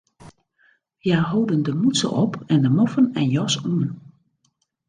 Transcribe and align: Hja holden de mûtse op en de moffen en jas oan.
Hja 1.03 1.19
holden 1.29 1.61
de 1.67 1.71
mûtse 1.81 2.07
op 2.23 2.33
en 2.53 2.59
de 2.65 2.69
moffen 2.77 3.05
en 3.19 3.27
jas 3.35 3.55
oan. 3.73 3.89